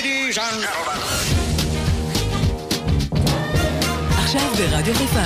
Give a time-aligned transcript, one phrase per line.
[0.00, 1.00] Ladies and gentlemen.
[4.18, 5.22] עכשיו ברדיו חיפה.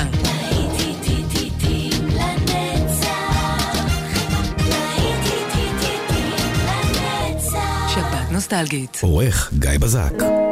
[8.31, 8.99] נוסטלגית.
[9.03, 10.44] עורך גיא בזק.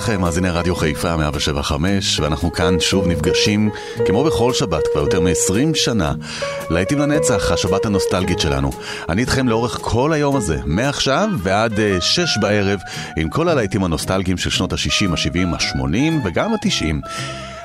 [0.00, 3.70] לכם, מאזיני רדיו חיפה 175, ואנחנו כאן שוב נפגשים,
[4.06, 6.12] כמו בכל שבת, כבר יותר מ-20 שנה,
[6.70, 8.70] להיטים לנצח, השבת הנוסטלגית שלנו.
[9.08, 12.80] אני איתכם לאורך כל היום הזה, מעכשיו ועד uh, 6 בערב,
[13.16, 17.08] עם כל הלהיטים הנוסטלגיים של שנות ה-60, ה-70, ה-80 וגם ה-90.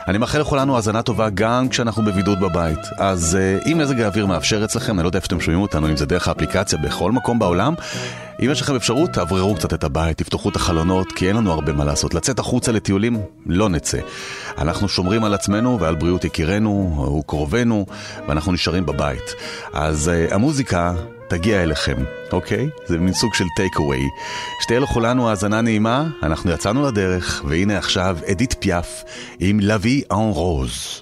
[0.07, 2.79] אני מאחל לכולנו האזנה טובה גם כשאנחנו בבידוד בבית.
[2.97, 5.97] אז uh, אם מזג האוויר מאפשר אצלכם, אני לא יודע איפה אתם שומעים אותנו, אם
[5.97, 7.73] זה דרך האפליקציה בכל מקום בעולם,
[8.39, 11.73] אם יש לכם אפשרות, תאווררו קצת את הבית, תפתחו את החלונות, כי אין לנו הרבה
[11.73, 12.13] מה לעשות.
[12.13, 13.97] לצאת החוצה לטיולים, לא נצא.
[14.57, 17.85] אנחנו שומרים על עצמנו ועל בריאות יקירנו וקרובנו,
[18.27, 19.33] ואנחנו נשארים בבית.
[19.73, 20.93] אז uh, המוזיקה
[21.27, 21.95] תגיע אליכם,
[22.31, 22.69] אוקיי?
[22.85, 24.03] זה מין סוג של טייק אווי.
[24.61, 29.03] שתהיה לכולנו האזנה נעימה, אנחנו יצאנו לדרך, והנה עכשיו אדית פיאף
[29.39, 31.01] עם לוי אן רוז.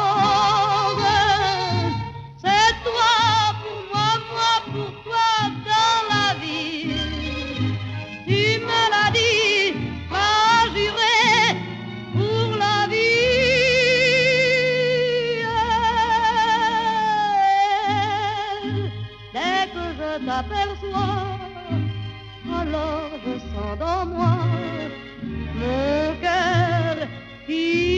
[23.75, 24.37] Dans moi
[25.55, 27.07] mon cœur
[27.45, 27.90] qui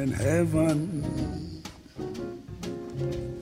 [0.00, 1.62] in heaven.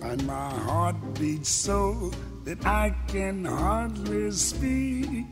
[0.02, 2.10] And my heart beats so
[2.44, 5.24] that I can hardly speak.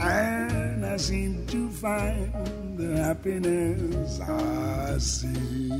[0.00, 5.70] And I seem to find the happiness I see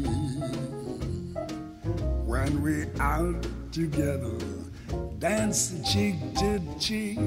[2.24, 4.38] when we're out together,
[5.18, 7.18] dance cheek to cheek.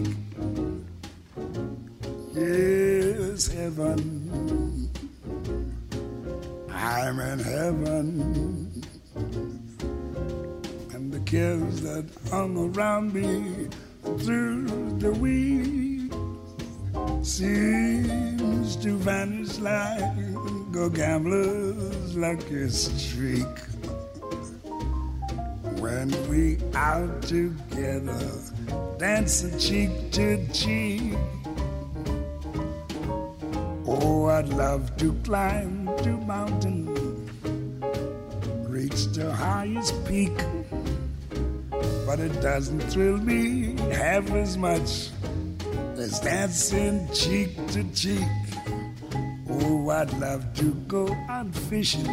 [2.33, 4.66] Yes, heaven.
[6.97, 8.83] I'm in heaven.
[10.93, 13.67] And the cares that hung around me
[14.25, 14.65] through
[14.97, 16.11] the week
[17.23, 20.17] seems to vanish like
[20.75, 23.59] a gambler's lucky streak.
[25.77, 28.31] When we out together,
[28.97, 31.13] dancing cheek to cheek.
[33.89, 36.86] Oh, I'd love to climb to mountain,
[39.17, 40.37] the highest peak.
[42.05, 45.09] But it doesn't thrill me half as much
[45.97, 48.29] as dancing cheek to cheek.
[49.49, 52.05] Oh, I'd love to go out fishing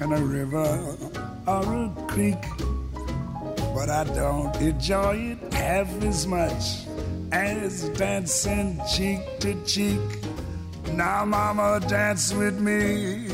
[0.00, 0.96] in a river
[1.48, 2.42] or a creek.
[3.74, 6.86] But I don't enjoy it half as much
[7.32, 10.00] as dancing cheek to cheek.
[10.92, 13.33] Now, mama, dance with me.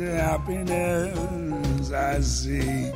[0.00, 2.94] the happiness I seek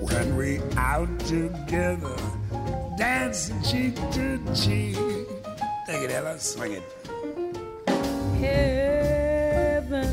[0.00, 2.16] when we out together,
[2.96, 4.96] dancing cheek to cheek.
[5.86, 6.84] Take it, Ella, swing it.
[9.90, 10.12] heaven.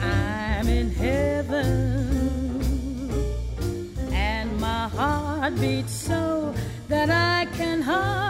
[0.00, 1.70] I'm in heaven.
[4.12, 6.52] And my heart beats so
[6.88, 8.29] that I can hardly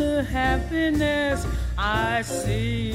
[0.00, 2.92] the happiness I see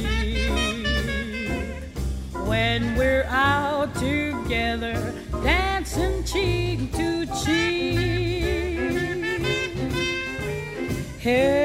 [2.47, 8.15] when we're out together, dancing cheek to cheek.
[11.19, 11.64] Heaven,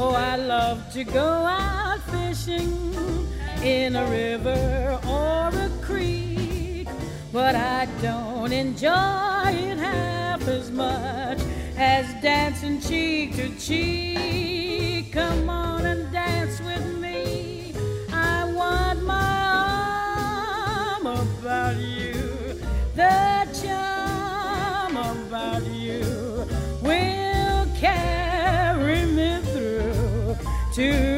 [0.00, 2.94] Oh, I love to go out fishing
[3.64, 6.86] in a river or a creek,
[7.32, 11.40] but I don't enjoy it half as much
[11.76, 15.12] as dancing cheek to cheek.
[15.12, 17.74] Come on and dance with me.
[18.12, 19.40] I want my
[21.02, 22.14] arm about you.
[22.94, 25.77] The charm about you
[30.78, 31.17] to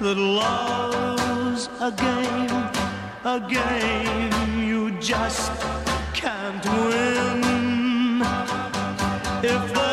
[0.00, 2.70] that love's a game,
[3.24, 5.50] a game you just
[6.14, 8.22] can't win.
[9.42, 9.87] If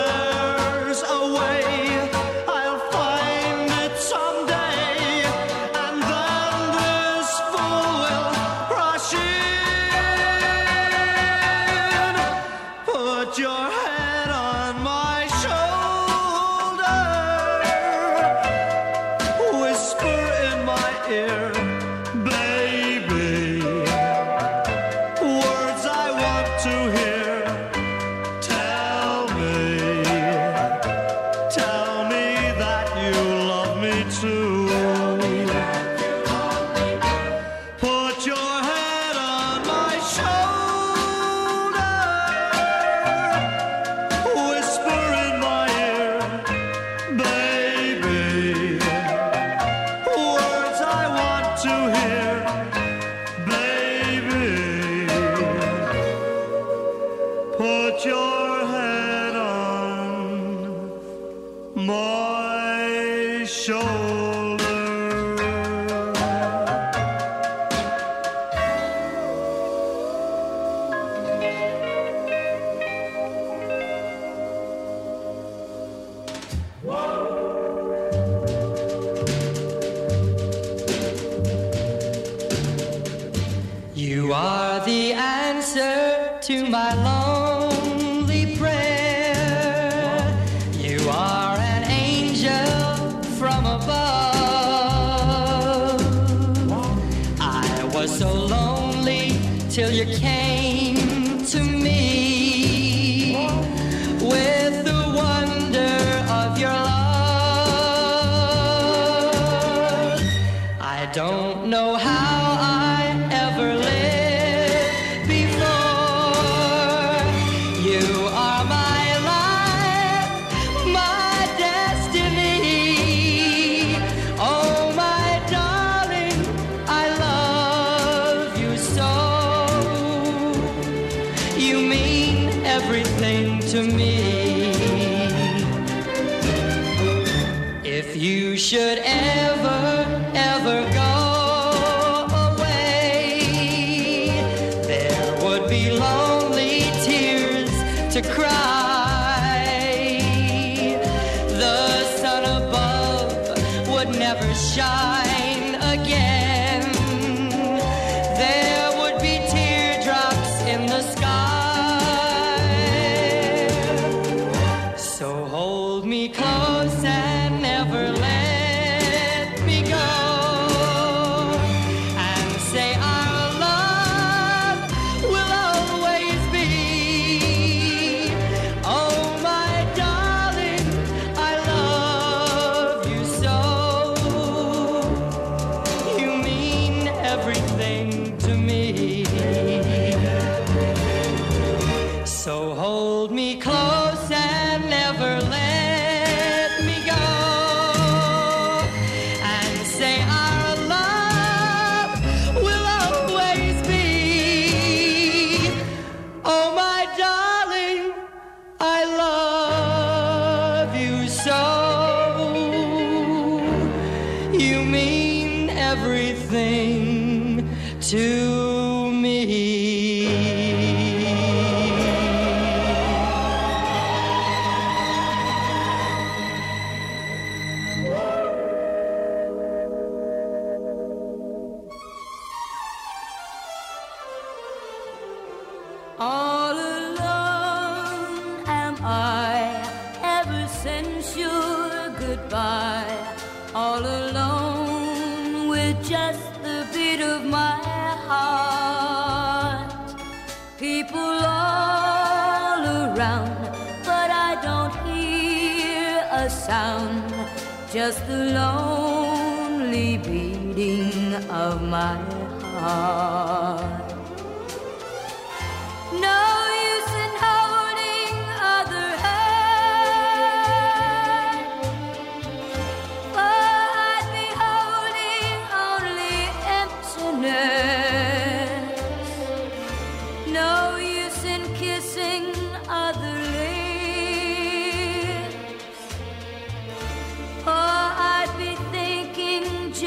[88.44, 88.95] pray.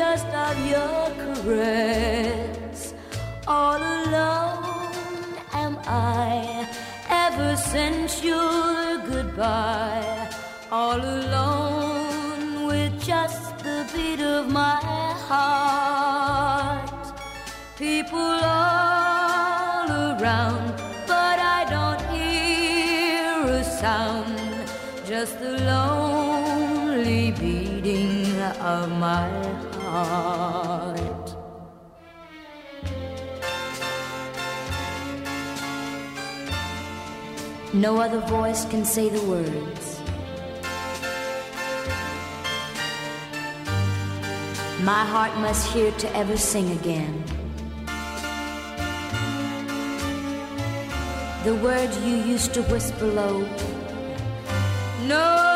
[0.09, 2.95] dust of your caress.
[3.47, 5.25] All alone
[5.65, 6.67] am I
[7.25, 10.31] ever since your goodbye.
[10.71, 14.81] All alone with just the beat of my
[15.29, 17.07] heart.
[17.77, 20.67] People all around,
[21.13, 24.39] but I don't hear a sound.
[25.13, 28.41] Just the lonely beating
[28.75, 29.68] of my heart
[30.05, 31.35] night.
[37.75, 40.01] No other voice can say the words.
[44.85, 47.25] My heart must hear to ever sing again.
[51.45, 53.47] The words you used to whisper low.
[55.07, 55.48] No!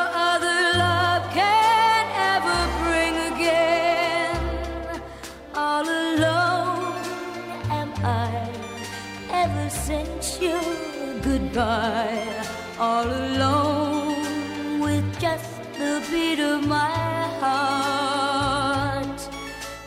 [11.55, 12.45] By
[12.79, 19.21] all alone with just the beat of my heart.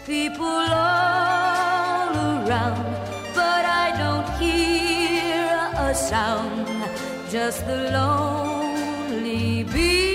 [0.05, 2.85] People all around,
[3.33, 6.67] but I don't hear a sound,
[7.31, 10.14] just the lonely beat.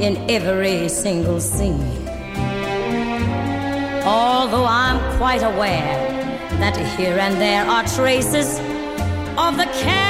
[0.00, 2.08] in every single scene.
[4.04, 5.96] Although I'm quite aware
[6.58, 8.58] that here and there are traces
[9.38, 10.09] of the cad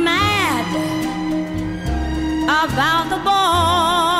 [2.51, 4.10] about the boy.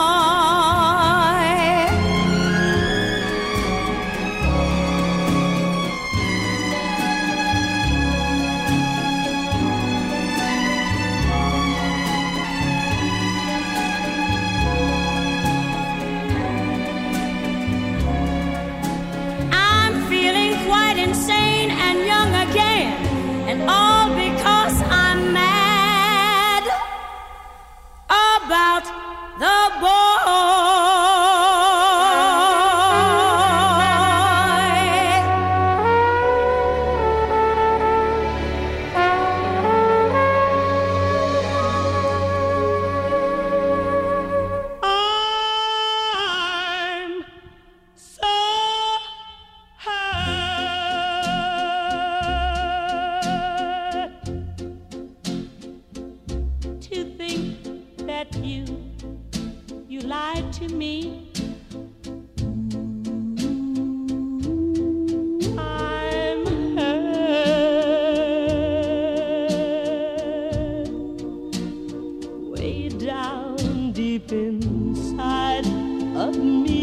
[76.21, 76.81] Of me.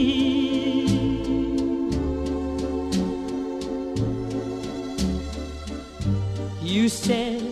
[6.62, 7.42] You said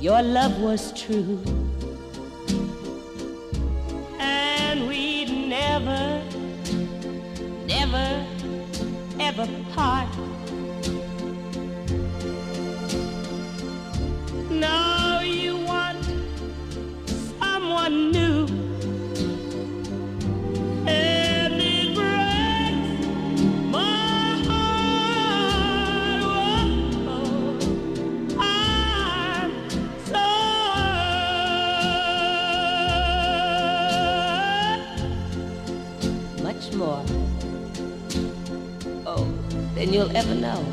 [0.00, 1.38] your love was true,
[4.18, 6.22] and we'd never,
[7.66, 8.08] never,
[9.20, 10.08] ever part.
[39.82, 40.64] Than you'll ever know.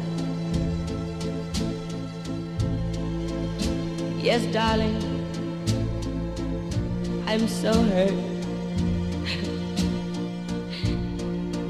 [4.22, 4.98] Yes, darling.
[7.26, 8.14] I'm so hurt.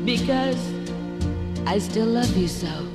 [0.05, 0.61] because
[1.65, 2.88] I still love you so.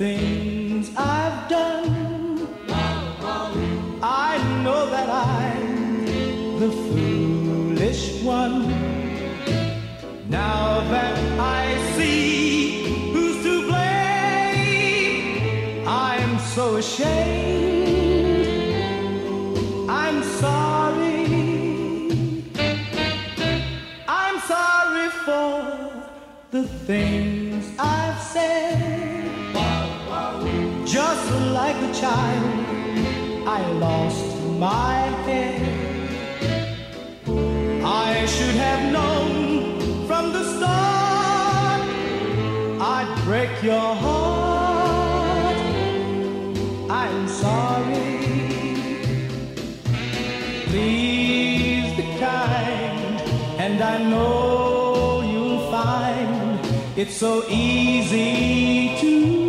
[0.00, 0.49] The
[32.10, 32.44] time
[33.58, 34.28] I lost
[34.66, 34.94] my
[35.26, 35.60] head.
[38.10, 39.30] I should have known
[40.08, 41.82] from the start
[42.96, 45.58] I'd break your heart.
[47.02, 48.12] I'm sorry.
[50.70, 53.16] Please be kind,
[53.64, 56.58] and I know you'll find
[57.02, 59.39] it's so easy to.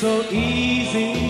[0.00, 1.29] so easy.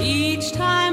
[0.00, 0.89] each time.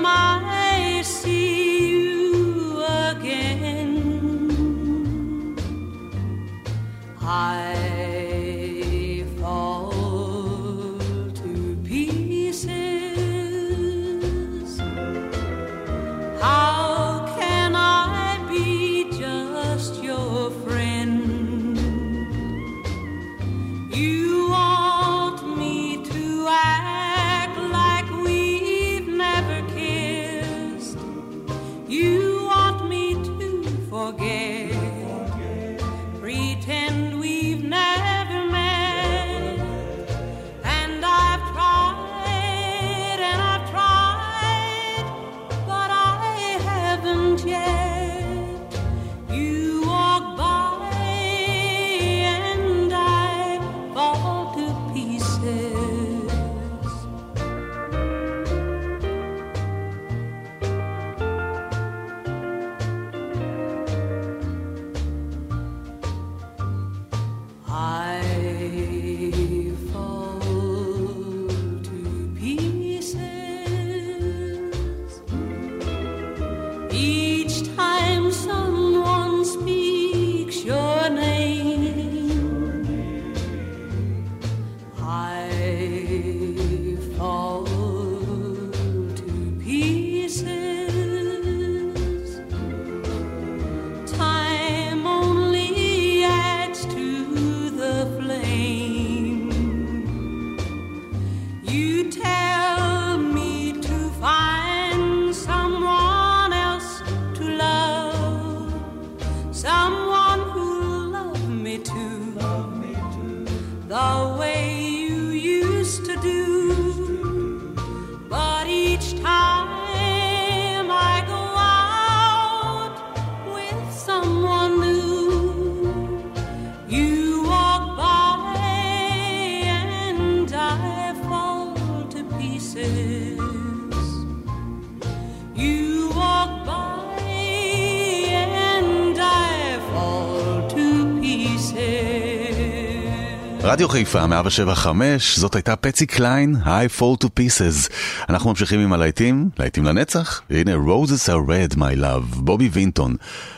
[143.87, 147.91] רדיו חיפה, 175, זאת הייתה פצי קליין, I fall to pieces.
[148.29, 153.15] אנחנו ממשיכים עם הלהיטים, להיטים לנצח, והנה Roses are red, my love, בובי וינטון.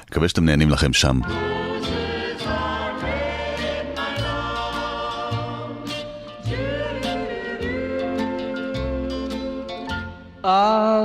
[0.10, 1.20] מקווה שאתם נהנים לכם שם.
[10.44, 10.48] A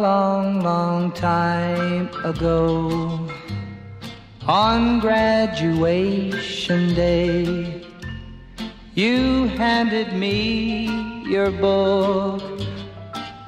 [0.09, 2.61] long, long time ago,
[4.47, 7.84] on graduation day,
[8.95, 10.89] you handed me
[11.27, 12.43] your book.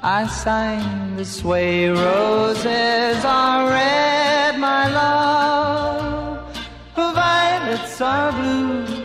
[0.02, 6.56] I signed this way, roses are red, my love,
[6.94, 8.96] violets are blue.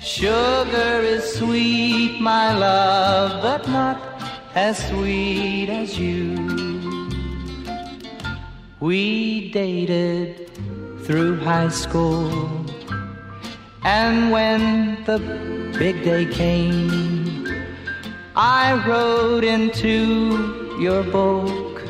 [0.00, 3.98] Sugar is sweet, my love, but not
[4.54, 6.36] as sweet as you.
[8.80, 10.50] We dated
[11.04, 12.30] through high school,
[13.82, 15.18] and when the
[15.78, 17.46] big day came,
[18.36, 21.82] I wrote into your book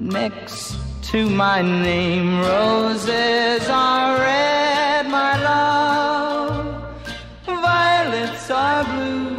[0.00, 0.76] next
[1.10, 2.40] to my name.
[2.40, 6.84] Roses are red, my love,
[7.46, 9.30] violets are blue.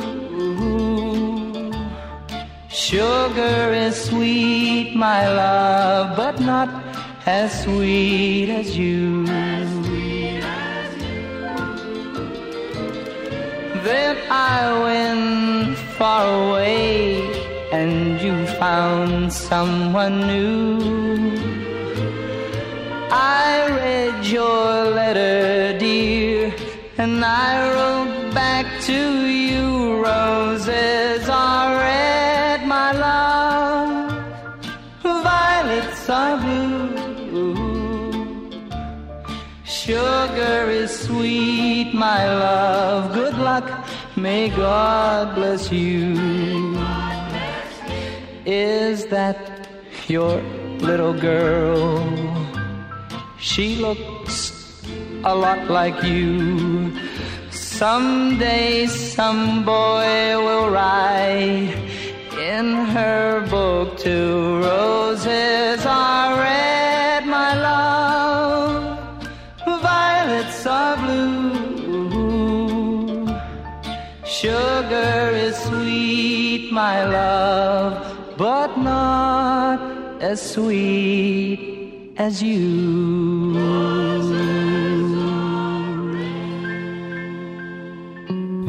[2.69, 6.69] Sugar is sweet, my love, but not
[7.25, 9.25] as sweet as you.
[13.83, 17.17] Then I went far away
[17.71, 20.79] and you found someone new.
[23.09, 26.53] I read your letter, dear,
[26.99, 30.03] and I wrote back to you.
[30.03, 30.60] Roses
[39.83, 43.13] Sugar is sweet, my love.
[43.15, 43.65] Good luck,
[44.15, 46.77] may God bless you.
[48.45, 49.67] Is that
[50.07, 50.39] your
[50.87, 51.97] little girl?
[53.39, 54.83] She looks
[55.23, 56.95] a lot like you.
[57.49, 61.73] Someday some boy will write
[62.37, 66.80] in her book too roses are red,
[74.41, 77.93] Sugar is sweet, my love,
[78.39, 79.79] but not
[80.19, 83.51] as sweet as you.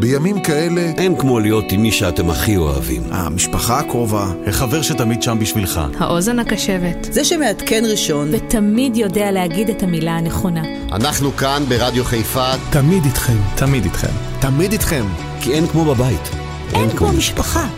[0.02, 0.80] בימים כאלה...
[0.80, 3.02] אין כמו להיות עם מי שאתם הכי אוהבים.
[3.10, 4.26] המשפחה הקרובה.
[4.46, 5.80] החבר שתמיד שם בשבילך.
[5.98, 7.08] האוזן הקשבת.
[7.10, 8.28] זה שמעדכן ראשון.
[8.32, 10.62] ותמיד יודע להגיד את המילה הנכונה.
[10.92, 12.52] אנחנו כאן ברדיו חיפה.
[12.70, 13.36] תמיד איתכם.
[13.56, 14.12] תמיד איתכם.
[14.40, 15.04] תמיד איתכם.
[15.40, 16.30] כי אין כמו בבית.
[16.74, 17.68] אין, אין כמו משפחה.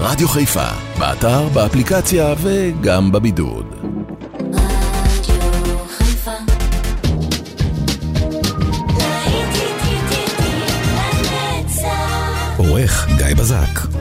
[0.00, 0.66] רדיו חיפה,
[0.98, 3.81] באתר, באפליקציה וגם בבידוד.
[12.72, 13.91] עורך גיא בזק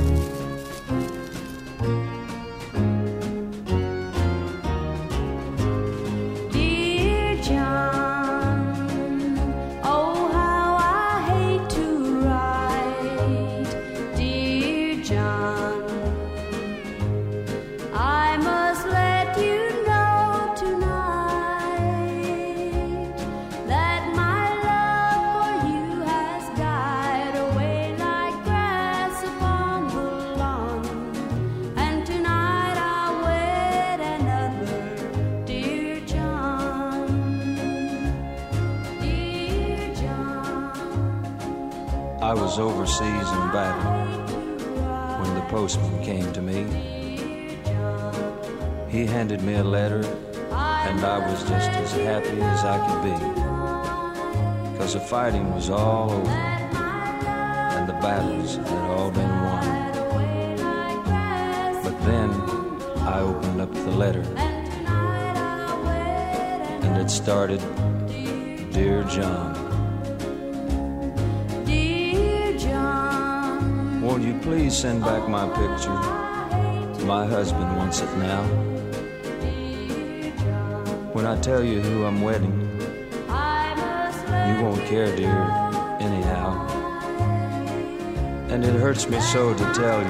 [56.13, 59.65] and the battles had all been won.
[61.83, 62.29] But then
[63.07, 64.23] I opened up the letter,
[66.85, 67.61] and it started
[68.71, 69.53] Dear John.
[71.65, 75.99] Dear John, Won't you please send back my picture?
[77.05, 78.43] My husband wants it now.
[81.13, 82.55] When I tell you who I'm wedding,
[84.47, 85.60] you won't care, dear,
[88.61, 90.09] And it hurts me so to tell you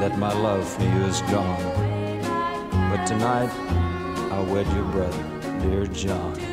[0.00, 1.62] that my love for you is gone.
[2.90, 3.50] But tonight,
[4.32, 6.45] I'll wed your brother, dear John.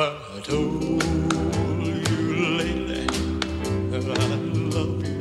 [0.00, 3.04] I told oh, you lately
[3.90, 4.36] that I
[4.76, 5.18] love you,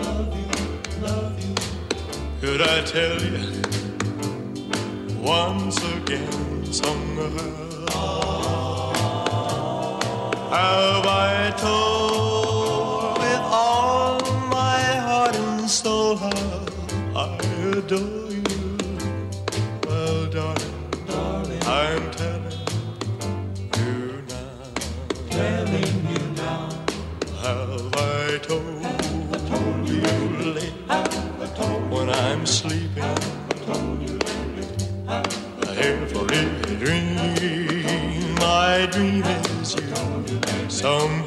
[0.00, 0.46] love you,
[1.02, 1.54] love you.
[2.40, 3.60] Could I tell you
[5.20, 6.44] once again.
[10.50, 12.33] Have I told?
[32.44, 33.02] am sleeping.
[35.78, 40.68] Every dream I dream is you.
[40.68, 41.23] Some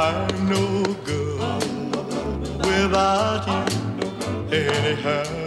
[0.00, 1.40] I'm no good
[2.64, 5.37] without you anyhow.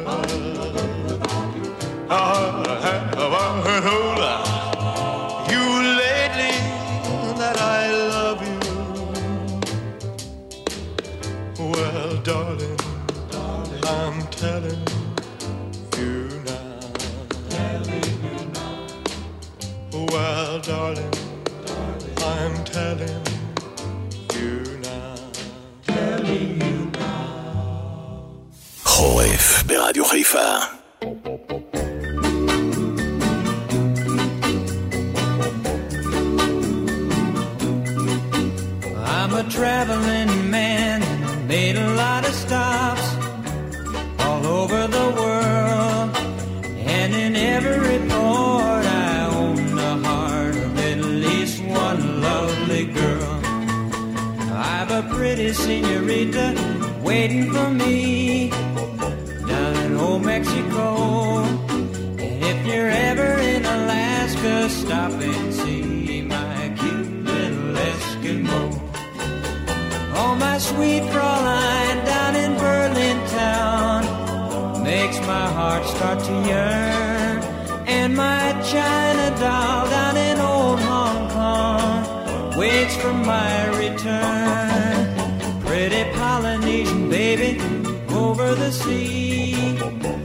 [88.21, 89.77] Over the sea.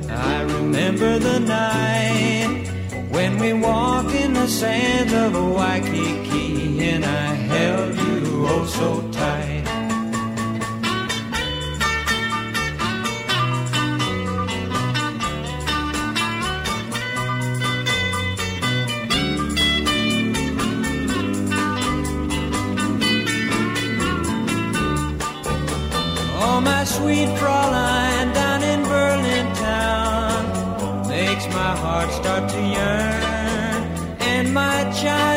[0.09, 2.69] I remember the night
[3.11, 9.76] when we walked in the sands of Waikiki and I held you oh so tight.
[26.87, 33.23] Sweet Fraulein down in Berlin town makes my heart start to yearn.
[34.21, 35.36] And my China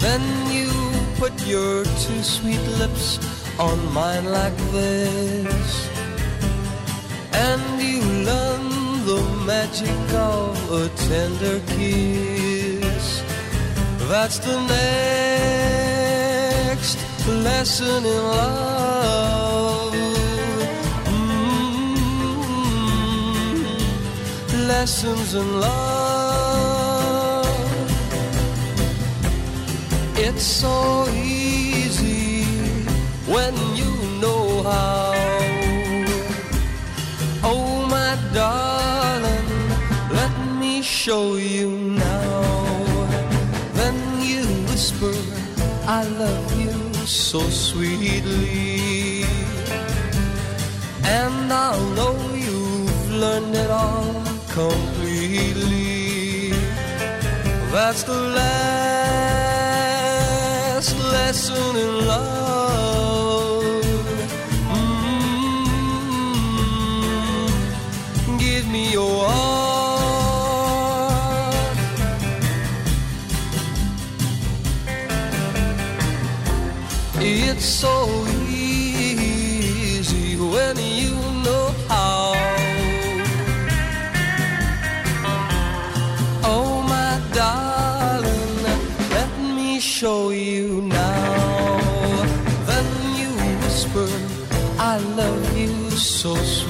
[0.00, 0.70] then you
[1.18, 3.18] put your two sweet lips
[3.58, 5.88] on mine like this.
[7.34, 8.69] And you learn
[9.04, 13.22] the magic of a tender kiss.
[14.10, 14.56] That's the
[16.68, 16.98] next
[17.28, 19.94] lesson in love.
[23.20, 27.46] Mm, Lessons in love.
[30.16, 32.44] It's so easy
[33.26, 35.09] when you know how.
[41.06, 42.42] Show you now.
[43.72, 45.14] Then you whisper,
[45.86, 46.74] I love you
[47.06, 49.24] so sweetly.
[51.02, 54.12] And I'll know you've learned it all
[54.50, 56.50] completely.
[57.72, 58.50] That's the last
[61.14, 63.64] lesson in love.
[66.68, 67.48] Mm,
[68.38, 69.49] give me your heart.
[77.80, 81.14] So easy when you
[81.44, 82.34] know how.
[86.44, 88.54] Oh, my darling,
[89.16, 92.20] let me show you now.
[92.68, 92.88] Then
[93.20, 93.30] you
[93.62, 94.08] whisper,
[94.78, 96.69] I love you so sweetly.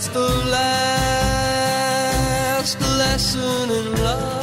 [0.00, 1.60] That's the last
[2.80, 4.39] lesson in love.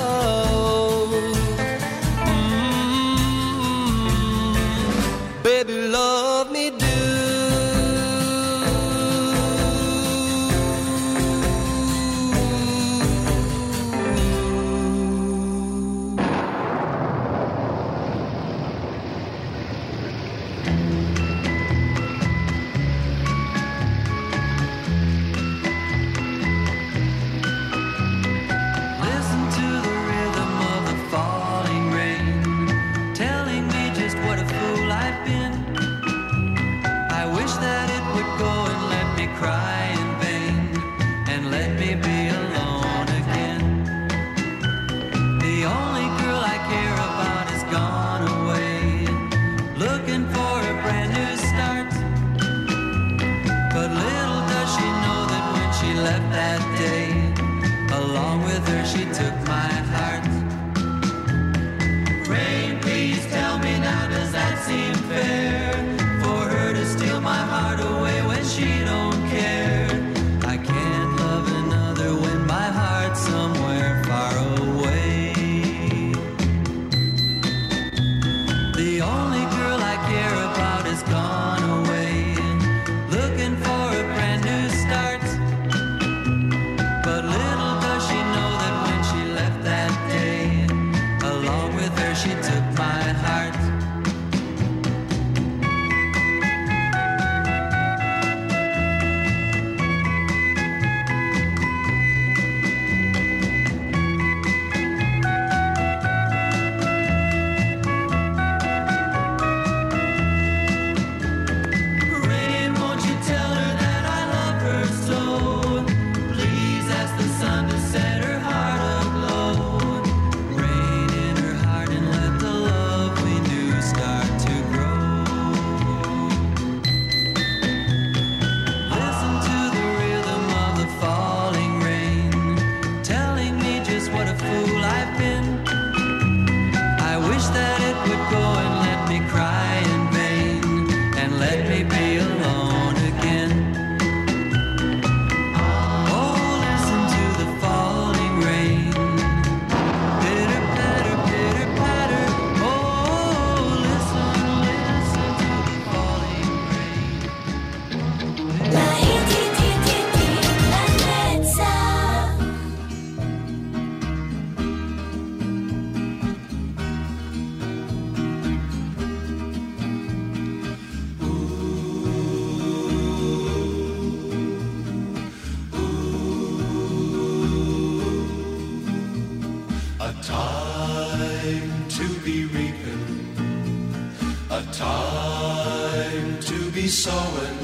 [184.78, 187.58] Time to be sowing.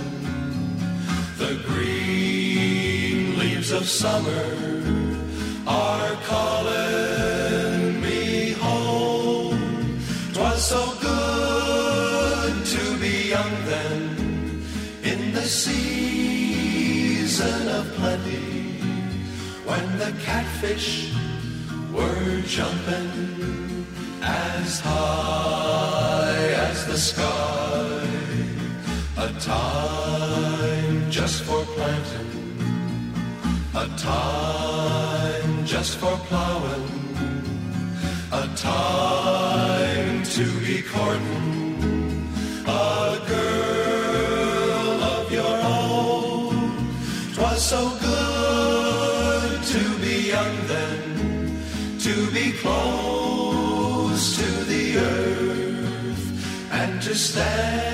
[1.38, 4.46] The green leaves of summer
[5.68, 10.00] are calling me home.
[10.34, 14.64] Twas so good to be young then,
[15.04, 16.58] in the season
[17.68, 18.80] of plenty,
[19.70, 21.14] when the catfish
[21.94, 23.86] were jumping
[24.24, 25.33] as high
[27.04, 28.08] sky.
[29.18, 32.32] A time just for planting,
[33.76, 36.88] a time just for plowing,
[38.32, 41.54] a time to be courting
[42.66, 46.56] a girl of your own.
[47.36, 47.82] Twas so
[57.14, 57.93] and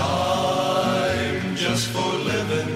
[0.00, 2.74] time just for living,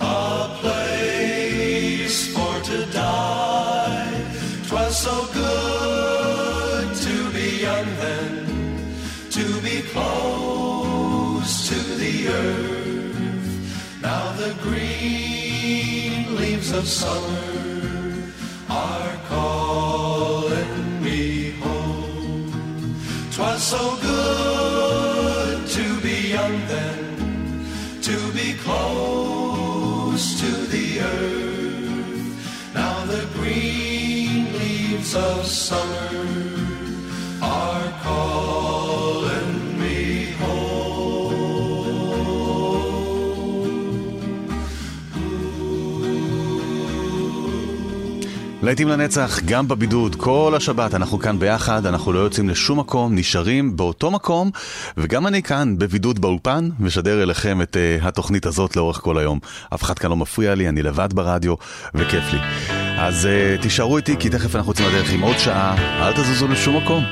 [0.00, 0.14] a
[0.60, 4.12] place for to die.
[4.68, 8.32] Twas so good to be young then,
[9.36, 13.50] to be close to the earth.
[14.08, 17.48] Now the green leaves of summer
[18.86, 20.76] are calling
[21.06, 21.22] me
[21.64, 22.50] home.
[23.34, 24.05] Twas so good
[35.68, 36.14] summer
[37.42, 39.98] are calling me
[48.62, 53.76] להיטים לנצח, גם בבידוד, כל השבת אנחנו כאן ביחד, אנחנו לא יוצאים לשום מקום, נשארים
[53.76, 54.50] באותו מקום,
[54.96, 59.38] וגם אני כאן בבידוד באולפן, משדר אליכם את uh, התוכנית הזאת לאורך כל היום.
[59.74, 61.54] אף אחד כאן לא מפריע לי, אני לבד ברדיו,
[61.94, 62.85] וכיף לי.
[62.98, 65.76] אז uh, תישארו איתי, כי תכף אנחנו יוצאים לדרך עם עוד שעה,
[66.06, 67.04] אל תזוזו לשום מקום.